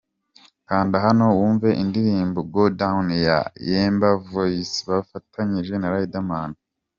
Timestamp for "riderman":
5.93-6.51